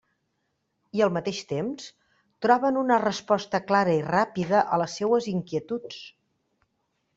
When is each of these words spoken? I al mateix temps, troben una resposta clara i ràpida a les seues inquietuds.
I 0.99 1.03
al 1.07 1.11
mateix 1.17 1.41
temps, 1.51 1.89
troben 2.47 2.81
una 2.85 2.97
resposta 3.05 3.61
clara 3.69 3.95
i 4.01 4.03
ràpida 4.09 4.65
a 4.79 4.83
les 4.85 4.99
seues 5.03 5.31
inquietuds. 5.37 6.03